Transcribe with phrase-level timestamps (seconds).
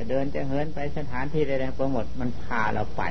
[0.00, 3.02] จะเดินจะเหินไปสถานที่ใดๆโปรโมทมันพาเราไป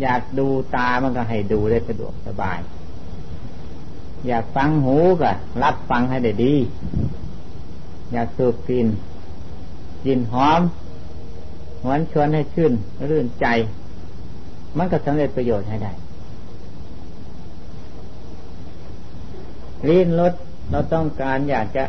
[0.00, 2.58] อยากดูตามันก็ให้ดูได้สะดวกสบาย
[4.26, 5.30] อยากฟังหูก็
[5.62, 6.54] รับฟังให้ได้ดี
[8.12, 8.86] อยากสูบกลิ่น
[10.04, 10.60] กลิ่นหอม
[11.82, 12.72] หวนชวนให้ชื่น
[13.10, 13.46] รื่นใจ
[14.78, 15.92] มันก็สำเร็จประโยชน์ให้ได้
[19.88, 20.32] ลิ้นรส
[20.70, 21.84] เราต้องการอยากจะ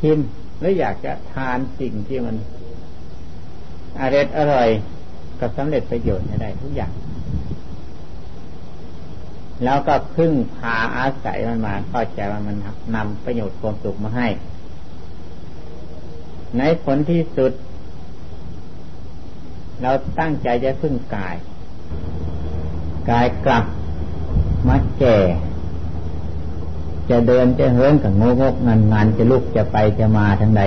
[0.00, 0.18] ชิม
[0.58, 2.36] หรืออยากจะทานสิ่งที่มัน
[4.00, 4.68] อร่อยอร่อย
[5.40, 6.92] กับสำเร็จประโยชน์ได้ทุกอย่าง
[9.64, 12.56] แล้วก็พึ่งพาอาศัยมันมาเข้าใจว่ามัน
[12.96, 14.28] นำประโยชน์ความสุขมาให้
[16.58, 17.52] ในผลที่สุด
[19.82, 21.36] เราตั้งใจจะพึ่งกาย
[23.10, 23.64] กายกลับ
[24.68, 25.18] มาแก่
[27.10, 30.62] จะเดินจะเหินกับงงกงานงานจะลุกจะไปจะมาทางใด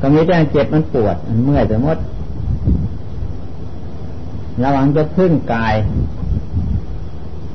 [0.00, 1.98] ก็มีแต่เจ็บมันปวดมันเมื่อยไปหมด
[4.62, 5.74] ระวังจะพึ่งกาย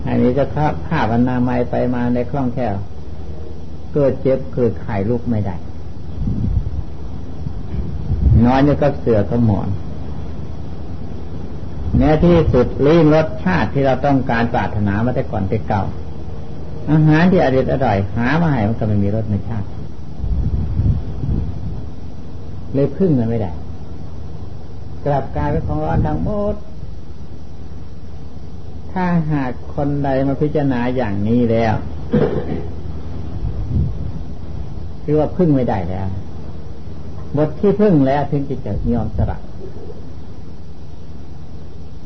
[0.07, 2.75] อันนี้จะข้าผ้าวันนาไม้ไปมาในคล่องแคล่ว
[3.93, 5.55] เกิดเจ็บเกิดไข้ลุกไม่ได้
[8.45, 9.69] นอนอยู่กับเสือกับหมอน
[11.97, 15.83] แม้ที่สุดลิ้นรสชาติที่เราต้องการปรารถนามาแต่ก่อนแต่เก่า
[16.91, 19.67] อาหารที่อร่อยอร่อย หามาให้มันก็ไม่มีรสไม่ชาติ
[22.73, 23.51] เลยพึ่งมันไม่ได้
[25.05, 26.55] กลับกลายเป็นของร้อนทั้งหมด
[28.91, 31.73] ถ้าหากคนใดมาพิจารณาอย่างนี้แล้ว
[35.03, 36.07] คือว่าพึ่งไม่ได้แล้ว
[37.37, 39.37] บทที่พึ่งแล้วถึงจะจะยอมสละ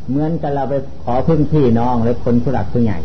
[0.10, 3.00] เหมือนกับเราไปขอพึ่งพี่น้องหรือคนผู้หลักผู้ใหญ่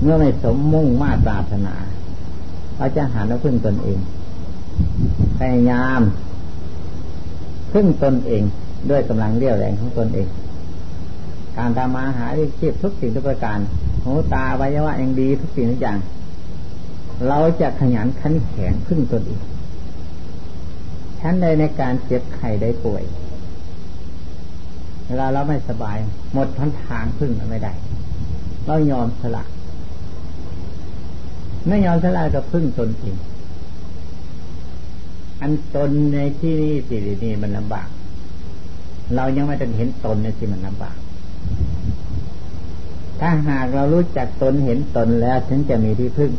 [0.00, 1.74] เมื่อไม่สมมุ่งมาตราถนา
[2.76, 3.98] เราจะหาแล้วพึ่งตนเอง
[5.38, 6.00] พยายาม
[7.72, 8.42] พึ่งตนเอง
[8.90, 10.28] ด้วยกำลังเรี่ยวแรงของตนเอง
[11.58, 13.58] การทำมมาหาที่ชีพทุกสิ่งทุกประการ
[14.04, 15.98] หูตาวิญญาณยังดีทุกสิ่งทุกอย่าง
[17.28, 19.40] เราจะขยันขันแข็งพึ่งตนเอง
[21.20, 23.02] ชั้นใดในการเจ็บไข้ได้ป่วย
[25.06, 25.98] เวลาเราไม่สบาย
[26.32, 27.72] หมดทันทางพึ่งไม่ได้
[28.66, 29.44] เรายอมสละ
[31.68, 33.16] ไม่ยอมสลายก็พึ่งตนเอง
[35.42, 37.88] อันตนในที่นี้สินี่มันลำบาก
[39.14, 40.96] เรายังไม่ได้เห็นตนในที่มันลำบาก
[43.20, 46.32] ถ้าหากเรารู้จักตนเห็นตนแล้วถึงจะมีที่พึ่ง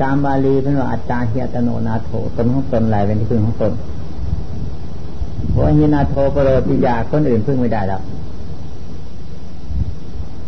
[0.00, 3.72] ตามบาลีเป็นว่าอัตตาเฮียตโนนาโถตนของตนลายเป็นที่พึ่งของตน
[5.50, 8.02] เพราะฮินาโทปโรติยาคนอื่นพึ่งไม่ได้แล้ว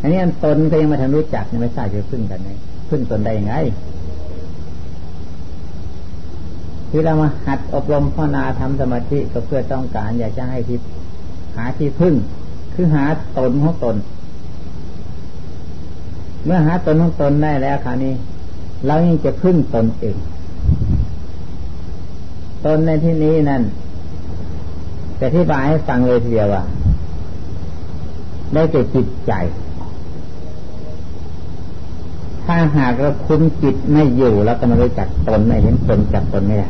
[0.01, 2.51] อันนี้อันตนก็ยังไม่ทันรู้จักยังไม่ทราบจะพึ่งกันไง
[2.91, 3.55] พึ่งตนได้ไง
[6.91, 10.79] ที่เรามาหัดอบรมภาวนาทำสมาธิก็เพื่อต้องการ อยากจะให้ที่
[11.57, 12.15] หาที่พึ่ง
[12.75, 13.05] คือหา
[13.39, 13.97] ตนของตน
[16.45, 18.15] เมื่อหาตนของตนได้แล้วคราวนี้
[18.87, 20.17] เรายังจะพึ่งตนเอง
[22.67, 23.63] ตนในที่นี้นั่น
[25.19, 26.65] แต่ที่บายให้ฟังเลยทีเดียวว่า
[28.55, 29.33] ได้เกิดจิตใจ
[32.53, 36.69] ถ้าหากเราคุมจิตไม่อยู่แล้วก็ไม่รู้จักตนไม่เห็นตนจับตนไม่ได้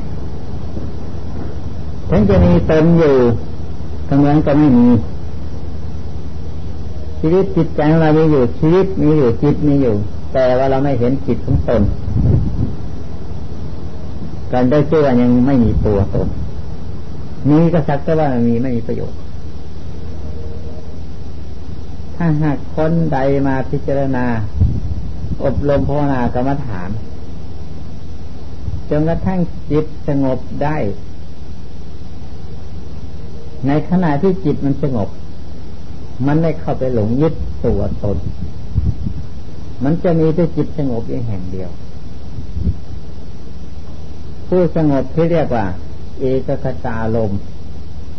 [2.08, 3.16] ถึงจะมีตนอยู่
[4.08, 4.88] ก็เหมือนก็ไม่มี
[7.20, 9.94] ชีวิตจิตใจเรามีอยู่ชีวิตมีอยู่จิตมีอยู่
[10.32, 11.82] แต่ว่าเราไม่เห็นจิตของตน
[14.52, 16.28] การได้ชื่อว่ายังไม่มีตัวตน
[17.48, 19.19] มีก็สักแต่ว่ามีไม่มีประโยชน์
[22.16, 24.26] ถ้าหากคนใดมาพิจารณา
[25.44, 26.90] อบรมภาวนากรรมฐาน
[28.90, 29.40] จนกระทั่ง
[29.70, 30.76] จิตสงบได้
[33.66, 35.08] ในขณะที่จิตมันสงบ
[36.26, 37.34] มันไม่เข้าไปหลงยึด
[37.64, 38.18] ตัวตน
[39.84, 41.70] มันจะมีแต่จิตสงบอย่างแห่งเดียว
[44.48, 45.66] ผู้สงบที่เรียกว่า
[46.19, 47.32] เอกคตาลม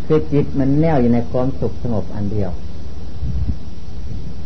[0.06, 2.52] คือจิตมันแน่วอยู่ในความสุขสงบอันเดียว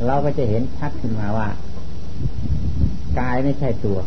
[0.05, 1.47] เราก็จะเห็นชัดขึ้นมาว่า
[3.19, 3.97] กายไม่ใช่ตัว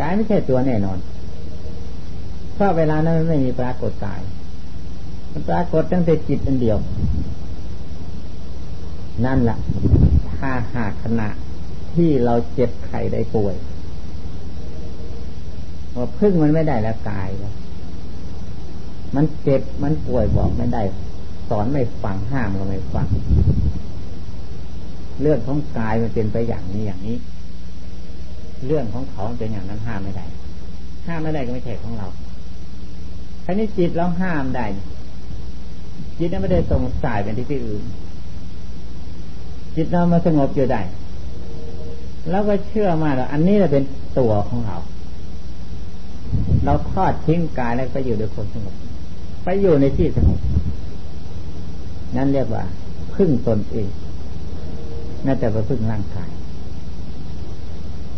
[0.00, 0.98] กายไม่ใช่ตัวแน่นอน
[2.54, 4.20] เพราะเวลานั้นมันไม่มีปรากฏกาย
[5.32, 6.78] มันปรากฏตั้งแต่จิตอันเดียว
[9.24, 9.58] นั่นแหละ
[10.36, 11.28] ถ้าหากขณะ
[11.94, 13.54] ที่เราเจ็บไข้ได้ป่วย
[15.96, 17.54] ว่าพึ่งมันไม่ได้แล้วกายแล้ว
[19.14, 20.82] มันเจ็บมันป่วยบอกไม่ได้
[21.48, 23.06] สอนไม่ฟังห้ามก็ไม่ฟัง
[25.22, 27.16] เรื่องของกายมันเป็นไปอย่างนี้อย่างนี้
[28.66, 30.26] เรื่องของเขาเป็นอย่างนั้นห้ามไม่ได้
[31.06, 32.06] ห้ามไม่ได้ก็ไม่ใช่ของเรา
[33.44, 34.66] ครนี้จิตเราห้ามได้
[36.18, 37.82] จิตนั้นไม่ได้ส่งสายเป็นที่ที่อื่น
[39.76, 40.80] จิตเรามาสงบอยู่ได้
[42.30, 43.84] แล้วก็เชื่อมาแล้วอันนี้แหละเป็น
[44.18, 44.76] ตัวของเรา
[46.64, 48.74] เราทอดทิ้งกายแล้วไปอยู่ด้วยความสงบ
[49.44, 50.38] ไปอยู่ในที่สงบ
[52.16, 52.64] นั่นเรียกว่า
[53.14, 53.88] พึ่งตนเอง
[55.26, 56.30] น่าจะไปพึ่งร่างกาย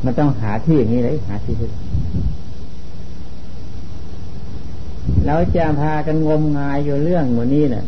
[0.05, 1.73] มันต้องหาที่อย่างนี้เลย หาที่พึ่ง
[5.27, 7.85] เราจะพากันงมงายอยู่เรื่องหมดนี้เนะ่ะ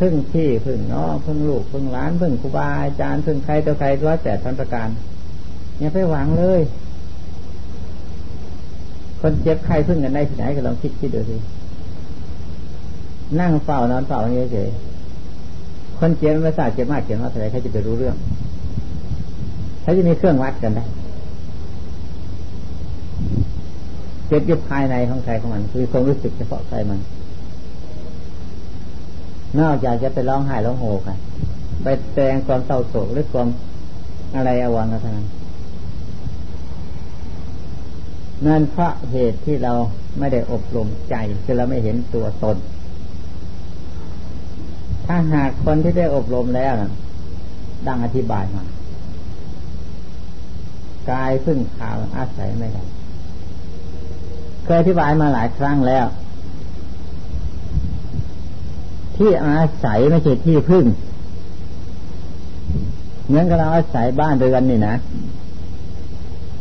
[0.00, 4.88] พึ่งพี่พึ่งน้องพึ่งลูกพึ่งหลานพึ่งครูบาอาจารย์พึ่งใครตัวใครร้อยแต่ทันประการ
[5.78, 6.60] อย่าไปหวังเลย
[9.20, 11.36] คนเจ็บใครพึ่งกันได้ที่ไหนก็ลองคิดคิดดูสิ
[13.40, 14.18] นั่งเฝ้านอนเฝ้า
[14.52, 14.89] เฉยๆ
[16.00, 18.16] คนเจ็บไม่ทราบเจ็บมากเจ็บน้อยเท่าไรเขาจะไปรู้เรื่อง
[19.82, 20.84] เขาจะมีเครื่องวัดกันได้
[24.28, 27.00] เจ็บอยู่ภายในของใครของมัน คือความรู้สึกเฉพาะใครมัน
[29.60, 31.16] นอกจากจะไปร้องไห้ร้องโหกัน
[31.82, 33.48] ไปแสดงความเศร้าโศกหรือความ
[34.36, 35.28] อะไรอวังกันทั้งนั้น
[38.46, 39.72] นั่นเพราะเหตุที่เรา
[40.18, 41.14] ไม่ได้อบรมใจ
[41.44, 42.56] คือเราไม่เห็นตัวตน
[45.12, 46.72] ถ้าหากคนที่ได้อบรมแล้ว
[47.86, 48.64] ดังอธิบายมา
[51.10, 52.84] กายพึ่งข่าวอาศัยไม่ได้
[54.64, 56.06] เคยอธิบายมาหลายครั้งแล้ว
[59.16, 60.84] ที่อาศัยไม่ใช่ที่พึ่ง
[63.26, 64.94] เหมือนกับเราอาศัยบ้านเรือนนี่นะ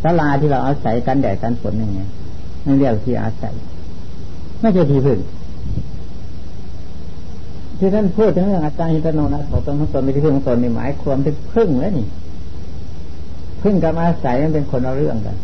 [0.04, 2.00] ศาลาที่เราอาศัยกันแดดกันฝนยังไง
[2.66, 3.54] นั่นเรียกที่อาศัย
[4.60, 5.19] ไม่ใช่ที่พึ่ง
[7.80, 12.06] ที่ท่านพูดถึงเรื่องอาจารย์ฮิตโนนะของตนของตนม่ใช่พึ่งของตนนี่หมายความถึงพึ่งแล้วนี่
[13.64, 15.38] พึ่งกับอาศัยมันเป็นคนละเรื่องกัน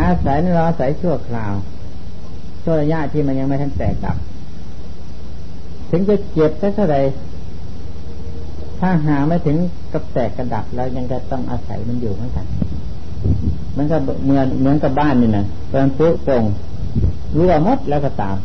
[0.00, 1.52] อาศัยนี่เราอาศัยชั่วคราว
[2.62, 4.16] ชั่วระยะที่มันยังไม่ทันแตกดับ
[5.90, 6.96] ถึงจะเจ็บสักเท่าไร
[8.80, 9.56] ถ้าหาไม่ถึง
[9.92, 12.46] กับแตกกระดับแล้วยังจะต้องอาศัยมันอยู่เหมือนกัน
[13.76, 16.44] มือนกับเหมือนเหมือนกับบ้านนี่นะเปิดปุ๊โป่ง
[17.38, 18.36] รั่วมดแล้วก็ตาม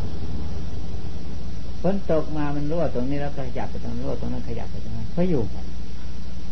[1.81, 5.41] ฝนตกมามันรั่วตรงนี้แล้วขยับไปตรงนั้นรั่วตรงนั้นขยับไปตรงนั้นเขาอยู่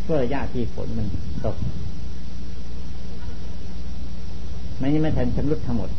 [0.05, 1.07] ชั่วระยะที่ฝนมัน
[1.45, 1.55] ตก
[4.77, 5.89] ไม่ยังไม่ทันชำรุดทั้งหมด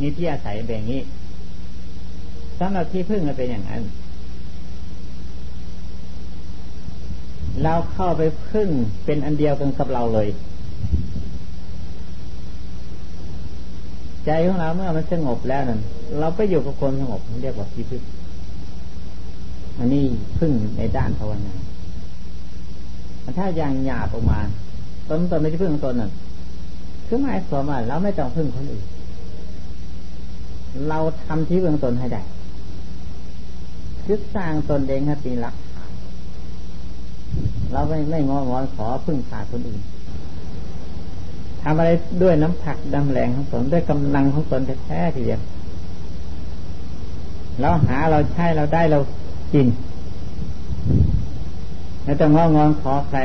[0.00, 1.00] นี่ที่อาศัยแบบนี้
[2.58, 3.82] สำหรับที่พึ่งมันเป็นอย่างนั้น
[7.62, 8.68] เราเข้าไปพึ่ง
[9.04, 10.28] เป็นอันเดียวกันกับเราเลย
[14.26, 15.80] ใจของเราเมื่อมันสงบแล้วนั่น
[16.18, 18.02] เราไปอยู่กับคนสงบเรียกว่าที่พึ่ง
[19.78, 20.04] อันนี้
[20.38, 21.54] พึ่งในด้านภาวนา
[23.38, 24.40] ถ้าอย่างหยาบออกมา
[25.08, 26.10] ตนตนไม่ใช่พึ่งตนนั่น
[27.06, 28.84] คือหมายความว่าเราไม่ต้องพึ่งคนอื่น
[30.88, 32.22] เราทำที่เบื้องตนให้ได้
[34.04, 35.90] คือสร้างตนเองให้เป็นหลักฐาน
[37.72, 39.80] เราไม่ไม่งองอนขอพึ่งพาคนอื่น
[41.62, 41.90] ทำอะไร
[42.22, 45.40] ด้วยน้ำผักดำแรงของตนด้วยกำลังของตนแท้ๆทีเดียว
[47.60, 48.98] เราหาเราใช้เราได้เรา
[49.52, 49.66] กิน
[52.04, 53.18] ไม่ต้องงองอนขอใคร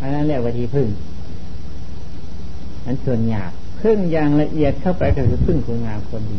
[0.00, 0.88] อันนั้นเรียกว่าทีพึ่ง
[2.84, 6.38] อันส่วนหยาบพึ่งอย่างละเอียดเข้าไปก็คือพึ่งคุณงามคนดี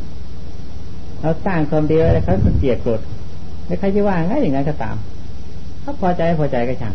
[1.22, 3.00] เราสร้างความดีไว้แล้วเขาเกลียดโกรธ
[3.66, 4.96] ไม่ใครจะว่าง่ายอย่างนั้นก็ตาม
[5.82, 6.94] เขาพอใจพอใจก็ช่าง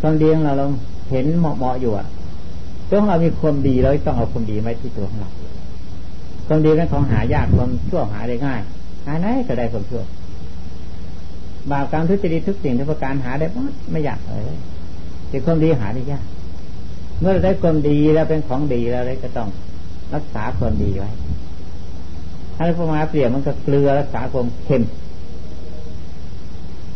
[0.00, 0.66] ความดีของเราเรา
[1.10, 2.06] เห็นเหมาะเหมาะอยู่อะ
[2.90, 5.30] ตัวของเรามีความดีเราต้องเอาความดีไว้ที่ตัวของเรา
[6.46, 8.60] ความดีเป็นของหายากความชั่วหาได้ง่าย
[9.06, 10.02] หาไหนก็ได้ความชั่ว
[11.70, 13.46] บาปกรรมทุจริตทุกสิ่งทุกประการหาได้
[13.92, 14.58] ไม่ยากเลย
[15.28, 16.24] แต่ความดีหาได้ยาก
[17.20, 19.48] เมื่อเราได้ความดีแล้วเป็นของดีแล้วเลยก็ต้อง
[20.14, 21.10] รักษาความดีไว้
[22.56, 24.82] ถ้าเรามาเปรียบมันก็เกลือรักษาความเค็ม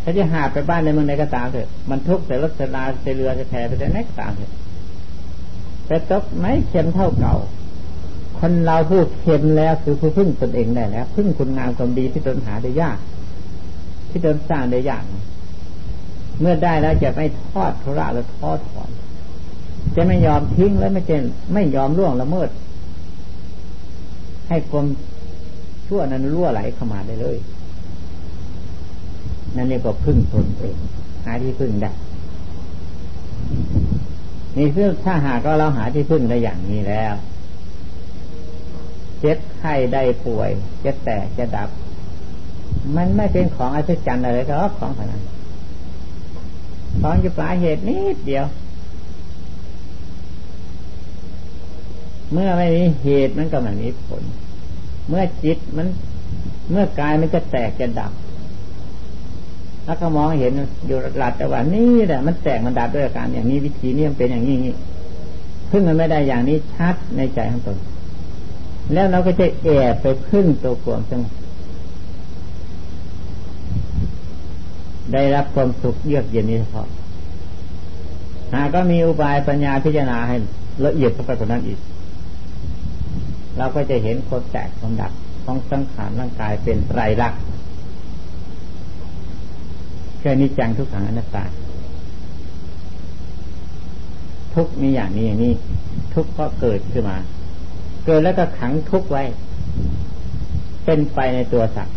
[0.02, 4.52] ถ้าจะหาไปบ้านในเมืองไหนก็ตามเถอะ มันทุกข์แต่รถลาแต่เรือจะแพไปแต่ไหนก็ตามเถอะ
[5.86, 7.36] แต่ตกไม่เค็มเท่าเก่า
[8.38, 12.98] คนเราพูดเค็มแล้วคือผู้พึ่งตนเองได้แล้วพึ่งคุณงามความดีที่ตนหาได้ยาก
[14.10, 15.04] ที่ตนสร้างได้ยาก
[16.40, 18.90] เมื่อได้แล้วจะไม่ทอดทุระหรือทอดถอน
[19.96, 21.22] จะไม่ยอมทิ้งและไม่เจน
[21.54, 22.48] ไม่ยอมล่วงละเมิด
[24.48, 24.86] ให้ความ
[25.86, 27.36] ชั่วนั้นล่วไหลเข้ามาได้เลย
[29.56, 30.76] นั่นนี่ก็พึ่งตนเอง
[31.24, 31.90] หาที่พึ่งได้
[34.58, 37.14] นี่คือถ้าหากเราหาที่พึ่งได้อย่างนี้แล้ว
[39.20, 41.68] เจ็บไข้ได้ป่วย เจ็บแต่จะดับ
[42.96, 45.20] มันไม่เป็นของอัศจรรย์อะไรก็ของเท่านั้
[47.00, 48.44] ของจะปลาเหตุนิดเดียว
[52.32, 54.22] เมื่อไม่มีเหตุมันก็มันมีผล
[55.08, 55.86] เมื่อจิตมัน
[56.70, 58.12] เมื่อกายมันจะแตกจะดับ
[59.86, 60.52] แล้วก็มองเห็น
[60.86, 64.74] อยู่หลัดแต่ว่านี่แหละมันแตกมันดับด้วยอาการอย่างนี้วิธีนี้มันเป็นอย่างนี้นี้
[65.70, 67.76] พึ่งมันไม่ได้อย่างนี้ชัดในใจของตน
[68.92, 71.32] แล้วเราก็จะแอบไปพึ่งตัวความสงบ
[75.12, 76.88] ได้รับความสุขเยือกเย็นนี้เฉพาะ
[78.52, 80.36] หาก็มีอุบายปัญญาพิจารณาให้
[80.86, 81.78] ละเอียดเข้าไปกว่านั้นอีก
[83.58, 85.12] เราก็จะเห็นคนแตกคนดับ
[85.44, 87.40] ของสังขารร่างกายเป็นไตรลักษณ์
[90.22, 91.44] แค่นี้จังทุกขังอนัตตา
[94.54, 95.52] ทุกมีอย่างนี้อย่างนี้
[96.14, 97.18] ทุกก็เกิดขึ้นมา
[98.06, 99.22] เกิดแล้วก็ขังทุกไว้
[100.84, 101.96] เป็นไปในตัวสัตว์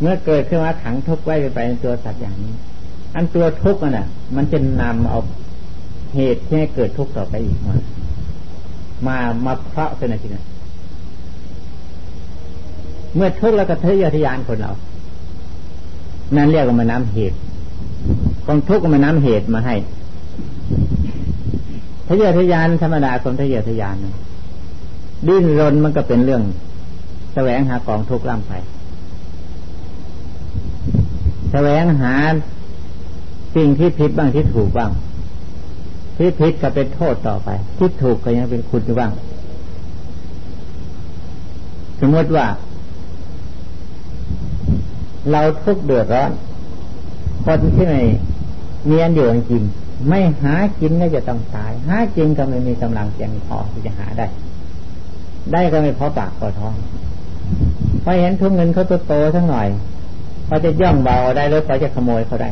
[0.00, 2.52] เมื่อเกิดขึ้นมาขังทุกไว้ไปในตัวสัตว์อย่างนี้
[3.14, 5.20] อันตัวทุกข์น่ะ มันจะนำเอา
[6.14, 7.74] เหตุที่ให้เกิดทุกข์ต่อไปอีกมา
[9.06, 10.44] มามาเพราะเป็นอะไรนะ
[13.16, 14.72] เมื่อทุกข์แล้วก็ทะเยอทะยานคนเรา
[16.36, 17.36] นั่นเรียกว่ามาน้ำเหตุ
[18.46, 19.76] กองทุกข์มาน้ำเหตุมาให้
[22.06, 23.96] ทะเยอทะยานธรรมดาคนทะเยอทะยาน
[25.28, 26.42] ดิ้นรนมันก็เป็นเรื่อง
[27.34, 28.52] แสวงหากองทุกข์ล่ำไป
[31.52, 32.14] แสวงหา
[33.56, 34.90] สิ่งที่ผิดบ้างที่ถูกบ้าง
[36.16, 37.48] ที่ผิดก็เป็นโทษต่อไป
[37.78, 39.12] ที่ถูกก็ยังเป็นคุณอยู่บ้าง
[42.00, 42.46] สมมติว่า
[45.30, 46.30] เราทุกเดือดร้อน
[47.44, 48.00] คนที่ไม่
[48.88, 49.62] มียนอยู่จริง
[50.08, 54.26] ไม่หากินก็จะต้องตาย หากินก็ไม่มีกำลังเพียงพอที่จะหาได้
[55.52, 56.74] ได้ก็ไม่พอปากพอท้อง
[58.02, 59.68] พอเห็นทุกเงินเขาโตๆทั้งหน่อย
[60.46, 62.50] เขาจะย่องเบาได้หรือเขาจะขโมยเขาได้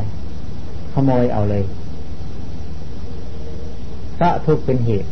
[0.93, 1.63] ขโมยเอาเลย
[4.15, 5.09] เพราะทุกเป็นเหตุ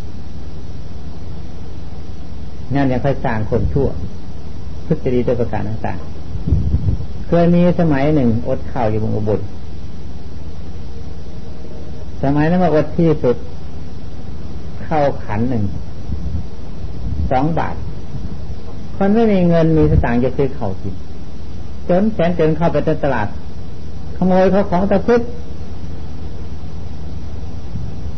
[2.74, 3.88] นั่นยังค่อยสร้างคนชั่ว
[4.88, 6.25] ทุจริตโดยประการต่างๆ
[7.28, 9.40] เคยมีสมัยหนึ่งอดข้าวอยู่บนอุบล
[12.24, 13.36] สมัยนั้นมาอดที่สุด
[14.84, 15.64] เข้าขันหนึ่ง
[17.32, 17.76] สองบาท
[18.98, 20.96] คนไม่มีเงินมีสตางค์จะซื้อข้าวกิน
[21.90, 23.28] จนแสนจนเข้าไปในตลาด
[24.18, 25.22] ขโมยเขาของตะพึด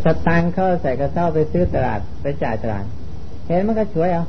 [0.04, 2.86] สตางค์เข้าใส่กระเซ้าไปซื้อตลาดไปจ่ายตลาด
[3.46, 4.24] เห็นมันก็ช่วยเอา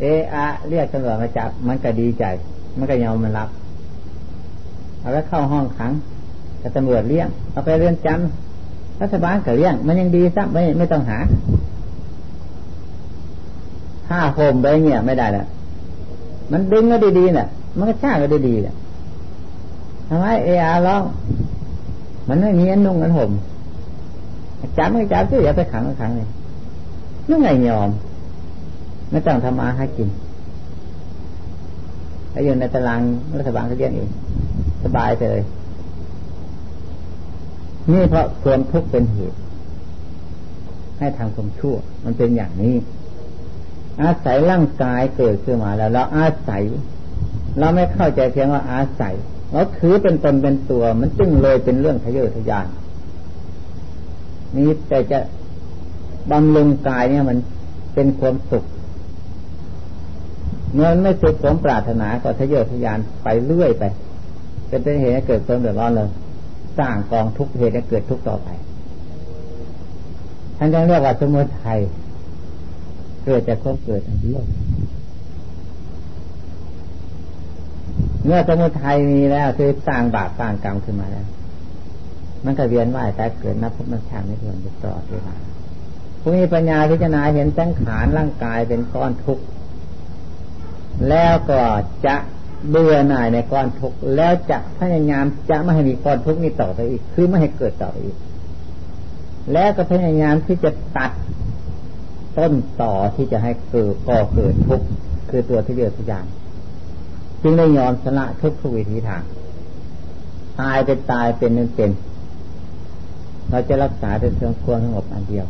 [0.00, 0.04] เอ
[0.34, 2.24] อะเรียกตำรวจมาจับ มันก็ดีใจ
[2.78, 3.48] มันก็ยอมมันรับ
[5.00, 5.92] เอาแล้วเข้าห้องขัง
[6.58, 11.18] แต่ตำรวจเลี้ยง เอาไปเรือนจำรัฐบาลก็เลี้ยง มันยังดีซะไม่ไม่ต้องหา
[14.06, 15.46] ผ้าโฮมไปเงี้ยไม่ได้ล้ว
[16.52, 18.74] มันดึงก็ดีๆเนี่ยมันก็ชาก็ดีๆเนี่ย
[20.08, 21.02] ทำไมเออาร้อง
[22.28, 23.30] มันไม่มีอันนุ่งอันห่ม
[24.78, 26.28] จับไม่จับก็อย่าไปขังขังเลย
[27.30, 27.90] ยังไงยอม
[29.10, 30.08] ไม่ต้องทำมาให้กิน
[32.32, 33.00] ไอ้อยู่ในตาราง
[33.38, 34.10] รัฐบาลก็เลี้ยงเอง
[34.84, 35.40] สบายเลย
[37.92, 39.38] นี่เพราะความทุกข์เป็นเหตุ
[40.98, 42.74] ให้ทำความชั่ว มันเป็นอย่างนี้
[44.02, 46.62] อาศัยร่างกายเกิดขึ้นมาแล้วเราอาศัย
[47.58, 49.14] เราไม่เข้าใจเพียงว่าอาศัย
[49.52, 52.66] เราถือเป็นตนเป็นตัว มันจึงเลยเป็นเรื่องทะเยอทะยาน
[54.56, 55.18] นี้แต่จะ
[56.30, 57.38] บำรุงกายเนี่ยมัน
[57.94, 58.64] เป็นความสุข
[60.74, 63.84] เมื่อไม่สุขผมปรารถนาก็ทะเยอทะยานไปเรื่อยไป
[64.68, 66.08] เป็นเป็นเหตุให้เกิดความเดือดร้อนเลย
[66.78, 68.48] สร้างกองทุกเหตุให้เกิดทุกต่อไป
[70.58, 71.78] ท่านยังเรียกว่าสมุทัย
[73.24, 74.42] เกิดจากความเกิดอันเดียว
[78.24, 81.26] เมื่อสมุทัยมีแล้วคือสร้างบาปสร้างกรรมขึ้นมาแล้ว
[82.44, 85.34] มันก็เวียนว่ายแต่เกิดนับพบนับชาติไม่ทวนจะตลอดเวลา
[86.20, 89.44] ผู้มีปัญญาพิจารณาเห็นสังขารร่างกายเป็นก้อนทุกข์
[91.08, 91.60] แล้วก็
[92.06, 92.16] จะ
[92.68, 98.16] เบื่อหน่ายในก้อนทุกข์แล้วจะพยายามจะไม่ให้มีก้อนทุกข์นี้ต่อไปอีก คือไม่ให้เกิดต่อไปอีก
[99.52, 101.12] แล้วก็พยายามที่จะตัด
[102.38, 102.52] ต้น
[102.82, 104.86] ต่อที่จะให้เกิดก่อเกิดทุกข์
[105.30, 106.24] คือตัวที่เดือดทุกอย่าง
[107.42, 109.22] จึงได้ยอมชนะทุกทุกวิธีทาง
[110.60, 111.90] ตายเป็นตายเป็นเป็นเป็น
[113.50, 115.46] เราจะรักษาด้วยเครื่องควรสงบอันเดียว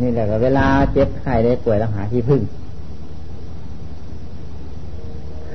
[0.00, 2.42] นี่แหละเวลาเจ็บไข้ได้ป่วยแล้วหาที่พึ่ง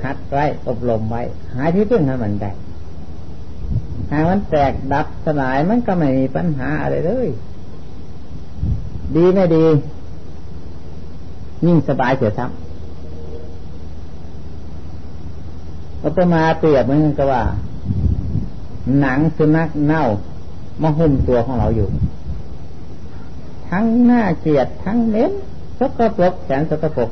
[0.02, 1.22] คัดไว้อบรมไว้
[1.54, 2.50] หายที่พึ่งให้มันได้
[4.10, 7.28] หามันแตกดับสลายมันก็ไม่มีปัญหาอะไรเลย
[9.16, 9.64] ดีไม่ดี
[11.66, 12.68] ยิ่งสบายเสียซ้ำ
[16.04, 17.42] อุปมาเปรียบเหมือนกับว่า
[19.00, 20.04] หนังสุนัขเน่า
[20.82, 21.88] มาหุ้มตัวของเราอยู่
[23.70, 25.32] ทั้งหน้าเกียดทั้งเม้น
[25.78, 27.10] สกปรกแสนสกปรก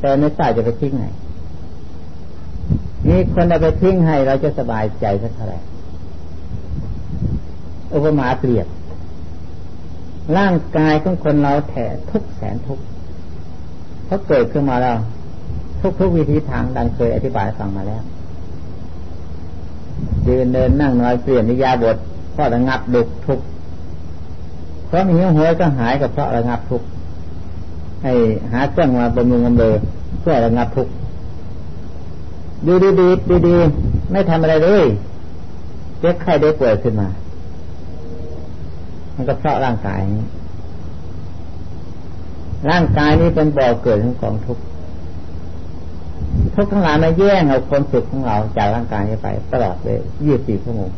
[0.00, 5.58] แต่ไม่ทราบจะไปทิ้งไหนีคนเอาไปทิ้งให้เราจะสบายใจสักเท่าไหร่
[7.94, 8.66] อุปมาเปรียบ
[10.36, 11.74] ร่างกายของคนเราแถ
[12.10, 12.80] ทุกแสนทุก
[14.06, 14.96] เขาเกิดขึ้นมาแล้ว
[15.80, 18.02] ทุกทุกวิธีทางดังเคยอธิบายฟังมาแล้ว
[20.26, 21.96] ยืนเดินนั่งนอนเปลี่ยนนิยาบท
[22.32, 23.40] เพราะระงับดุกทุก
[24.86, 26.82] เพราะมีหัวก็หายกับเพราะระงับทุก
[28.02, 28.12] ให้
[28.52, 29.74] หาเครื่องมาบำรุงบำเรอ
[30.20, 30.88] เพื่อระงับทุก
[32.66, 33.56] ดูดีดีดีดี
[34.12, 34.84] ไม่ทำอะไรเลย
[36.00, 37.08] เจ็บไข้ได้ป่วยขึ้นมา
[39.14, 40.24] มันก็เพราะร่างกายนี้
[42.70, 44.62] ร่างกายนี้เป็นบ่อเกิดของกองทุกข์
[46.54, 50.90] ทุกทั้งหลายมาแย่งเอาความสุขของเราจากร่างกายนี้ไป ตลอดเลยยี่สิบชั่วโมง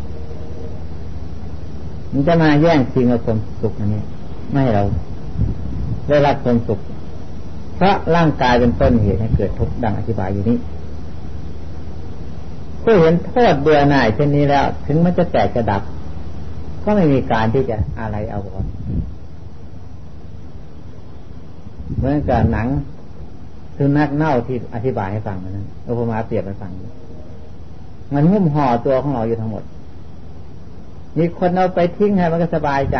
[2.12, 4.02] มันจะมาแย่งชิงเอาความสุขอันนี้
[4.52, 4.84] ไม่ให้เรา
[6.08, 6.80] ได้รับความสุข
[7.76, 10.56] เพราะร่างกายเป็นต้นเหตุให้เกิดทุกข์ดังอธิบายอยู่นี้
[12.84, 15.82] ผู้เห็นโทษเบื่อหน่ายเช่นนี้แล้ว ถึงมันจะแตกกระดับ
[16.84, 18.66] ก็ไม่มีการที่จะอะไรเอาก่อน
[21.96, 22.66] เหมือนกับหนัง
[23.76, 26.72] คือนักเน่าที่อธิบายให้ฟังนั้นอุปมาเปรียบให้ฟัง
[28.14, 29.64] มันหุ้มห่อตัวของเราอยู่ทั้งหมด
[31.18, 32.96] มีคนเอาไปทิ้งให้มันก็สบายใจ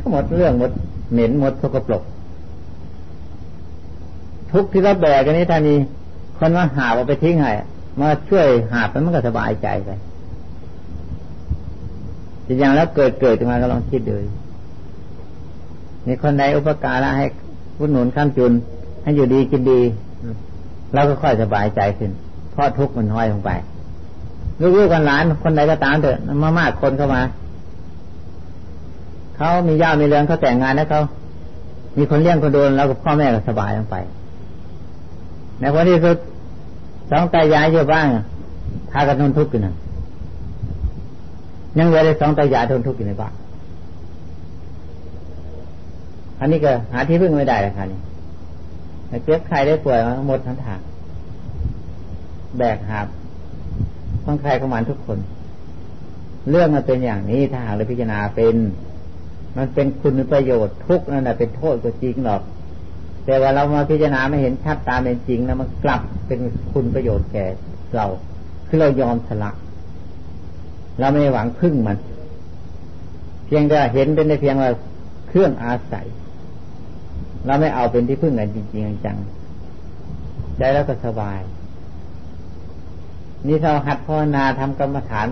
[0.00, 0.70] ก็หมดเรื่องหมด
[1.12, 2.02] เหม็นหมดสกปรก
[4.52, 5.74] ทุกที่เราแบกกันนี้ท่านี
[6.38, 7.50] คนว่าหาเอาไปทิ้งให้
[8.00, 9.90] มาช่วยหาบมันก็สบายใจไป
[12.46, 14.14] จริงๆแล้วเกิดเกิดมาก็ลองคิดดู
[16.06, 17.26] มีคนใดอุปการะให้
[17.76, 18.52] ผู้หนุนข้ามจุน
[19.02, 19.80] ให้อยู่ดีกินดี
[20.94, 22.10] เราก็ค่อยสบายใจขึ้น
[22.50, 23.50] เพราะทุกข์มันน้อยลงไป
[24.60, 27.22] ลูกๆกันหลานคนใดก็ตามเถอะมามากคนเข้ามา
[29.36, 31.02] เขามีญาติมีเรือนเขาแต่งงานแล้วเขา
[31.98, 33.96] มีคนเลี้ยงคนดูแล้วก็พ่อแม่ก็สบายลงไป
[35.60, 36.16] ในวันที่สุด
[37.12, 38.06] สองตายายอยู่บ้าง
[38.90, 39.74] พากันทนทุกข์กันนะ
[41.78, 43.32] ยังเหลือได้สองตายายทนทุกข์อยู่ในบ้าน
[46.40, 47.98] อันนี้ก็หาที่พึ่งไม่ได้เลยค่ะนี่
[49.24, 50.80] เจ็บใครได้ป่วยมาหมดทั้งทาง
[52.58, 53.06] แบกหาบ
[54.24, 55.18] ต้องใครเข้ามาทุกคน
[56.50, 58.54] เรื่องมันเป็นอย่างนี้ถ้าหากเราพิจารณาเป็น
[59.56, 62.42] มันเป็นคุณประโยชน์ทุกนั่นแหละเป็นโทษก็จริงหรอก
[63.24, 66.40] แต่ว่าเรามาพิจารณาไม่เห็นชัดตามเป็นจริงแล้วมันกลับเป็น
[66.72, 67.46] คุณประโยชน์แก่
[67.96, 68.06] เรา
[68.66, 69.50] คือเรายอมสละ
[70.98, 71.98] เราไม่หวังพึ่งมัน
[73.46, 74.70] เพียงแต่เห็นเป็นในเพียงว่า
[75.28, 76.06] เครื่องอาศัย
[77.46, 79.18] เราไม่เอาเป็นที่พึ่งกันจริงๆจัง
[80.56, 81.40] ใจแล้วก็สบาย
[83.46, 85.28] นี่เราหัดภาวนาทำกรรมฐาน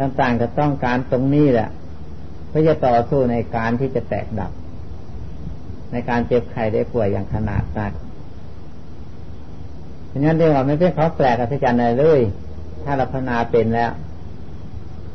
[0.00, 1.68] ต่างๆก็ต้องการตรงนี้แหละ
[2.48, 4.52] เพื่อจะต่อสู้ในการที่จะแตกดับ
[5.92, 7.92] ในการเจ็บไข้ได้ป่วยอย่างขนาดนั้น
[10.10, 12.20] ฉะนั้นเรียกว่าไม่เป็นเขาแปลกอัศจรรย์อะไรเลย
[12.84, 13.90] ถ้าเราพนาเป็นแล้ว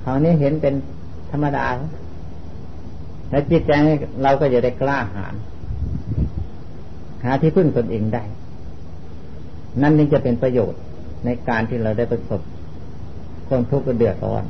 [0.01, 0.73] เขานี้เห็นเป็น
[1.31, 1.65] ธรรมดา
[3.31, 3.71] และจิตใจ
[4.23, 5.33] เราก็จะได้กล้าหาญ
[7.23, 8.23] หาที่พึ่งตนเองได้
[9.81, 10.81] นั่นนี่จะเป็นประโยชน์
[11.25, 12.41] ในการที่เราได้ประสบ
[13.47, 14.43] คนทุกข์เดือดร้อน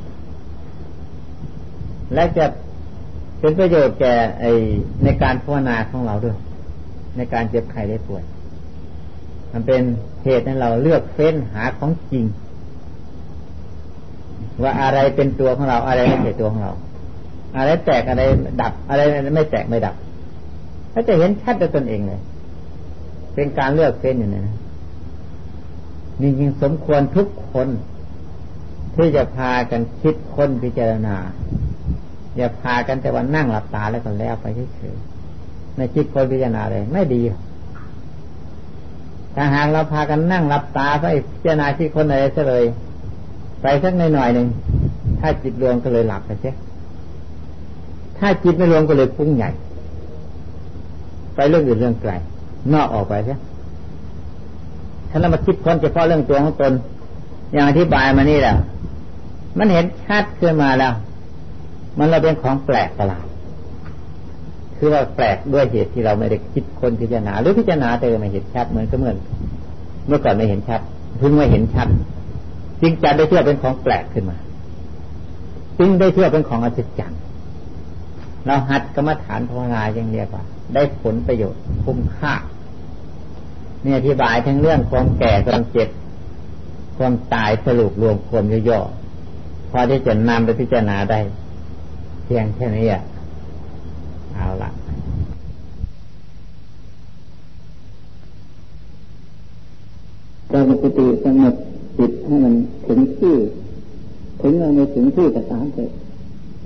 [2.14, 2.46] และจะ
[3.40, 4.44] เป็นประโยชน์แก่ไอ
[5.04, 6.36] ในการภาวนาของเราด้วย
[7.16, 8.22] ในการเจ็บไข้ได้ป่วย
[9.52, 9.82] มันเป็น
[10.24, 12.24] เหตุให้เราเลือกเฟ้นหาของจริง
[14.62, 16.72] ว่าอะไรเป็นตัวของเราอะไรไม่ใช่ตัวของเรา
[17.56, 18.22] อะไรแตกอะไร
[18.60, 19.02] ดับ อะไร
[19.36, 19.94] ไม่แตกไม่ดับ
[20.92, 22.20] ถ้าจะเห็นชัดด้วยตนเองเลย
[23.34, 24.56] เป็นการเลือกเฟ้นอยู่นะ
[26.20, 27.68] นี่จริงสมควรทุกคน
[28.94, 31.16] ที่จะพากันคิดค้นพิจารณา
[32.38, 34.46] อย่าพากันแต่วันนั่งหลับตาแล้วก็แล้วไป
[34.76, 37.22] เฉยๆในคิดคนพิจารณาเลยไม่ดี
[39.34, 42.64] ถ้าหากเราพากันนั่งหลับตาไปพิจารณาที่คนอะไรซะเลย
[43.62, 44.46] ไปสักหน่อยหนึ่ง
[45.20, 46.54] ถ้าจิตรวมก็เลยหลับไปเสีย
[48.18, 49.50] ถ้าจิตไม่รวมก็เลยฟุ้งใหญ่
[51.34, 52.12] ไปเรื่องอื่นเรื่องไกล
[52.72, 53.38] นอกออกไปเสีย
[55.10, 56.72] ถ้ามาคิดคนเฉพาะเรื่องตัวของตน
[57.52, 58.54] อย่างอธิบายมานี่แหละ
[59.58, 60.92] มันเห็นชัดขึ้นมาแล้ว
[61.98, 63.26] มันเราเป็นของแปลกประหลาด
[64.76, 69.16] คือว่าแปลกด้วยเหตุที่เราไม่ได้คิดคนพิจารณาหรือพิจารณาแต่ไม่เห็นชัดเหมือนก็เหมือน
[70.06, 70.80] เมื่อก่อนไม่เห็นชัด
[71.18, 71.88] เพิ่งม่เห็นชัด
[72.80, 74.38] จึงจะได้เชื่อเป็นของแปลกขึ้นมา
[75.78, 77.20] จึงได้เชื่อเป็นของอัศจรรย์
[78.46, 82.34] เราหัดกรรมฐานภาวนาอย่างเรียกว่า ได้ผลประโยชน์คุ้มค่า
[83.82, 85.88] เนี่ยอธิบายทั้งเรื่องความแก่ความเจ็บ
[86.98, 88.80] ความตายสรุปรวมความย่อ
[89.70, 91.20] พอที่จะนำไปพิจารณาได้
[92.30, 93.00] พียงแค่นี้อะ
[94.34, 94.70] เอาละ
[100.50, 101.54] เราปกติสงบ
[101.98, 102.54] จิตให้มัน
[102.86, 103.34] ถึงที่
[104.40, 105.88] ถึงเราไม่ถึงที่ก็ตามเลย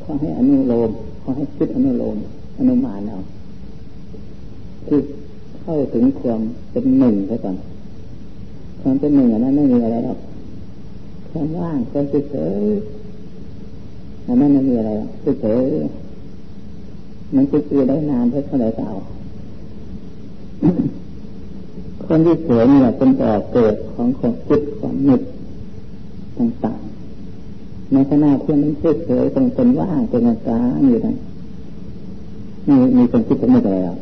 [0.03, 0.91] ขอให้อนุโลม
[1.23, 2.17] ขอให้คิดอนุโลม
[2.59, 3.19] อนุมานเอา
[4.87, 5.01] คือ
[5.61, 7.57] เข้าถึงความเป็นหนึ่งไปก่อน
[8.81, 10.19] ความเป็นหนึ่งอันนั้นไม่มีอะไรหรอก
[11.31, 12.65] ความว่างความเฉย
[14.33, 15.11] อันนั้นไม่มีอะไรหรอก
[15.43, 15.65] เฉย
[17.35, 18.89] มันจะคือได้นานเท่าไหร่เปล่า
[22.07, 25.21] คนที่เฉยเนี่ยเป็นแต่เกิดของความคิดความนึก
[26.39, 31.17] ต่างๆในขณะที่มันเฉยเฉยตรงเป็นว่างเป็นอากาศอยู่นั้น
[32.69, 33.99] มีมีคนคิดจะไม่ได้หรอก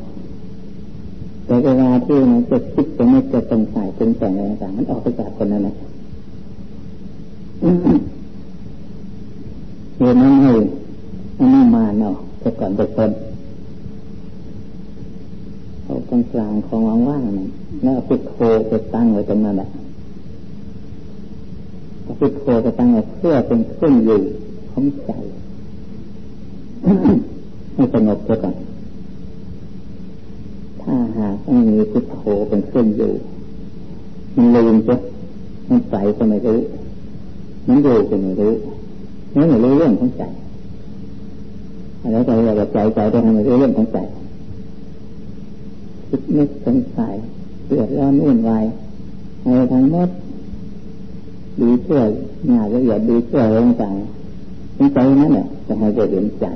[1.47, 5.77] แต่เวลาที่มันจะคิดจะไม่จะสงสัยเป็นแต่งอะไรต่างมันออกไปจากคนนั้นแหละ
[10.01, 10.55] เหตุนั้นให้
[11.39, 13.11] อันนี้มาเนาะแต่ก่อนแต่คน
[15.85, 17.49] เอาตรงกลางของว่างๆนั่น
[17.83, 18.37] แล้วพุทโธ
[18.69, 19.69] ไปตั้งไว้ตรงนั้นแหละ
[22.19, 24.21] พุทโธไปตั้งไว้เพื่อเป็นเครื่องอยู่
[24.71, 25.11] ของใจ
[27.75, 28.55] ให้สงบไปก่อน
[30.83, 33.13] ถ้าหากไม่มีพุทโธเป็นเครื่องอยู่
[34.35, 34.97] มันลืมจ้ะ
[35.69, 36.59] มันใสก็ไม่รู้
[37.67, 38.55] มันอยู่ก็ไม่รู้
[39.35, 40.23] ไม่รู้เรื่องของใจ
[42.03, 43.99] อะไรก็เรียกว่าใจใจแต่ทำไม่รู้เรื่องของใจ
[46.09, 47.14] คิดนึกสงสัย
[47.66, 48.64] เดือดร้อนวุ่นวาย
[49.43, 50.09] อะไรทั้งหมด
[51.61, 52.09] ดีช่วย
[52.51, 53.97] งาละเอียดดีช่วยร่างกาย
[54.75, 56.47] เป็นใจนั่นแหละจะให้เกิดเห็นใจ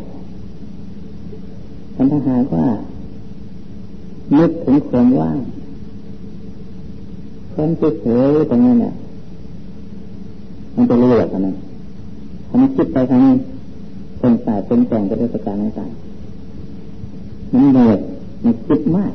[1.95, 2.67] ถ้าหากว่า
[4.39, 5.39] นึกถึงความว่าง
[7.55, 7.71] คน
[8.03, 8.95] เฉยๆตรงนั้นเนี่ย
[10.75, 11.57] มันจะรู้แบบนั้น
[12.57, 13.21] ทำคิดไปทาง
[14.19, 17.99] เป็นสายเป็นแต่งกับเรื่องการต่างๆมันเหนื่อย
[18.45, 19.13] มันคิดมาก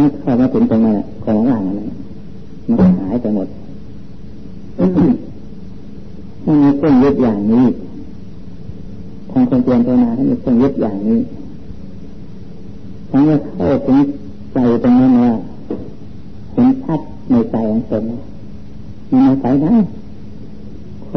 [0.00, 1.90] นะเข้ามาถึงตรงนั้นของว่างนั้น
[2.78, 3.48] มันหายไปหมด
[6.44, 7.64] ถ้ามีเครื่องยึดอย่างนี้
[9.30, 11.18] ทางคนเปลี่ยนตัวนาถ้ามีเครื่องยึดอย่างนี้
[13.10, 13.98] ทั้งว่าเข้าถึง
[14.52, 15.32] ใจตรงนั้นว่า
[16.52, 18.02] เห็นชัดในใจของตน
[19.10, 19.74] มันในใจได้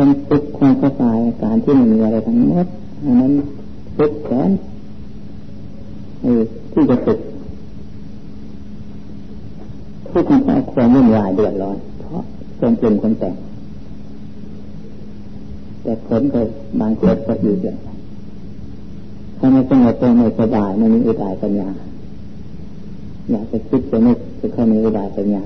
[0.03, 2.67] ความสุขความสบายการที่มันมีอะไรทั้งหมด
[3.05, 3.31] อันนั้น
[3.97, 4.49] สุขแสน
[6.21, 7.19] เออที่จะสุข
[10.09, 12.23] ทุกข์เพราะความวุ่นวายเดือดร้อน เพราะ
[12.59, 13.35] ความเป็นคนแต่ง
[15.81, 16.41] แต่ผลก็
[16.79, 17.77] บางคนก็อยู่เดือด
[19.39, 21.69] ถ้าไม่สงบตัวไม่สบายไม่มีอุบายปัญญา
[23.31, 25.43] อยากจะคิดจะนึกจะเข้ามีอุบายปัญญา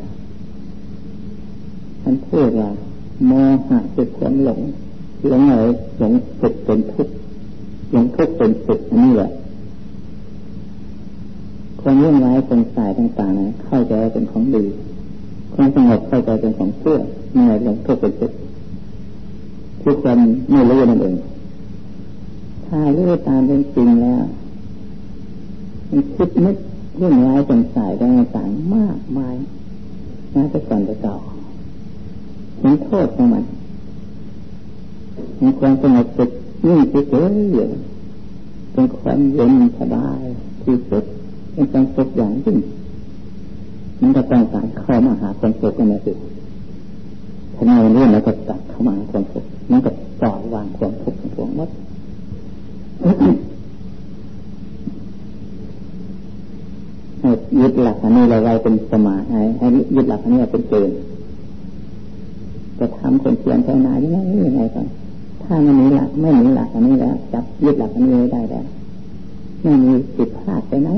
[2.01, 2.69] ท่านพูดว่า
[3.25, 3.31] โม
[3.67, 4.61] หะคือความหลง
[5.27, 5.63] หลงอะไร
[5.99, 7.13] หลงสุขเป็นทุกข์
[7.91, 9.31] หลงทุกข์เป็นสุขอันนี้แหละ
[11.81, 14.63] ความวุ่นวายสงสัยต่างๆนะเข้าใจเป็นของดี
[15.53, 16.97] ความสงบเข้าใจเป็นของเชื่อ
[17.31, 18.31] เมื่อหลงทุกข์เป็นสุข
[19.81, 20.19] คือความ
[20.51, 21.15] ไม่รู้นั่นเอง
[22.65, 24.23] ถ้ารู้ตามเป็นจริงแล้ว
[25.89, 26.57] มันคิดนึก
[26.99, 29.35] วุ่นวายสงสัยต่างๆมากมาย
[30.35, 31.15] น่าจะก่อนจะเก่า
[32.59, 33.43] เห็นโทษของมัน
[35.41, 36.29] มีความสงบสุข
[36.65, 37.67] นิ่งเฉยๆอยู่
[38.73, 40.21] เป็นความเย็นสบาย
[40.63, 41.03] ที่สุด
[41.53, 42.57] เป็นความสุขอย่างยิ่ง
[44.01, 46.13] มันก็ต้องการเข้ามาหาความสุขกันนะสิ
[47.53, 51.69] ถ้าไม่เรื่องแล้วก็ตัดเข้ามาความสุขมันก็ปล่อยวางความทุกข์ของพวกมด
[57.19, 60.95] ให้ยึดหลักอันนี้เราไว้เป็นสมาให้ให้ยึดหลักอันนี้เป็นเกณฑ์
[62.79, 64.87] จะทำคนเพียรภาวนายังไงยังไงก่อน
[65.43, 68.65] ถ้ามันมีหลักไม่มีหลักอันนี้แล้วจับยึดหลักอันนี้ไม่ได้แล้ว
[69.61, 70.89] ไม่มีผิดพลาดไปไหม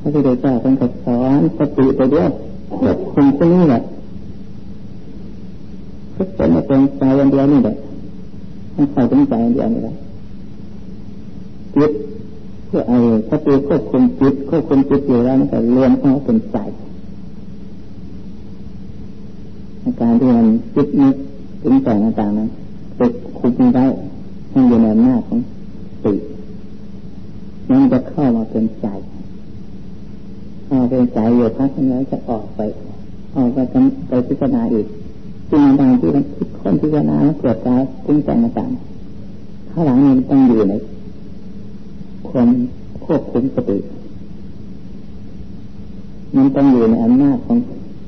[0.00, 2.28] พระพุทธเจ้าเป็นคนสอนสติไปด้วย
[2.78, 3.82] ควบคุมที่นี่แหละ
[6.14, 7.74] ทุกคนเป็นใจอันเดียวนี่แหละ
[8.74, 9.94] ต้องใส่เป็นใจอันเดียวนี่แหละ
[11.76, 11.92] จิต
[12.66, 16.58] เพื่อไอ้สติควบคุมจิตควบคุมจิตอยู่แล้วมันก็รวมเข้าเป็นใจ
[19.82, 21.14] อา การที่มันคิดนึก
[21.62, 22.48] ถึงแต่งต่างๆนั้น
[23.00, 23.86] ติดคุมได้
[24.50, 25.40] ให้อยู่ในอำนาจของ
[26.04, 26.14] ติ
[27.70, 28.86] นั่นจะเข้ามาเป็นใจ
[30.66, 32.60] เข้าเป็นใจอยู่พักแล้วจะออกไป
[33.36, 33.58] ออกไป
[34.08, 34.86] ไปพิจารณาอีก
[35.50, 38.70] สิ่งต่างที่มันคิดค้นพิจารณาเกิดการปรุงแต่งต่าง
[39.70, 40.74] ข้างหลังนี้ต้องอยู่ใน
[42.28, 42.48] ความ
[43.04, 43.78] ควบคุมสติ
[46.36, 47.58] มันต้องอยู่ในอำนาจของ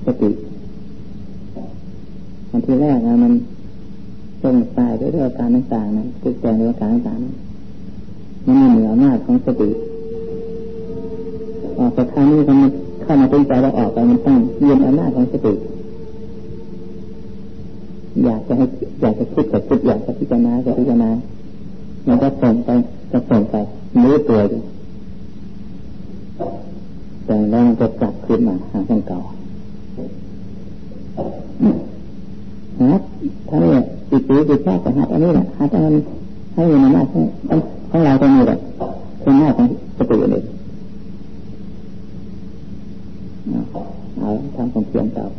[0.07, 0.31] สติ
[2.51, 3.33] อัน ทีแรกนะมัน
[4.43, 9.71] สงสัยด้วยอาการต่างๆนั้นคือแจงด้วยอาการต่างๆมันมีเหนือมากของสติ
[11.79, 12.71] ออกจากข้างนี้มัน
[13.03, 15.55] เข้ามาเป็นใจแล้วออกไปมันต้องเยียนอำนาจของสติ
[18.25, 18.65] อยากจะให้
[19.01, 21.11] อยากจะคิดกับคิดอยากจะพิจารณาจะพิจารณา
[22.09, 22.69] มันก็ส่งไป
[23.13, 23.55] จะส่งไป
[24.03, 24.61] รู้ตัวอยู่
[27.27, 29.21] แต่แล้วมันจะกลับขึ้นมาหาของเก่า
[32.81, 32.93] ฮะ
[33.49, 35.93] ถ้าเนี่ยติดตีติดแค่กับฮัดอันนี้แหละหัดอันนั้
[36.55, 37.25] ให้มีหน้าของ
[37.91, 38.59] ของเราตรงนี้แหละ
[39.23, 39.67] เป็นหน้าของ
[39.99, 40.43] สติเลย
[44.19, 45.39] เอาทำความเพียรต่อไป